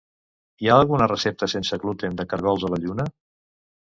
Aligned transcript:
Hi 0.63 0.69
ha 0.69 0.77
alguna 0.83 1.07
recepta 1.11 1.49
sense 1.53 1.79
gluten 1.83 2.17
de 2.21 2.25
caragols 2.31 2.65
a 2.71 2.73
la 2.75 2.81
lluna? 2.87 3.07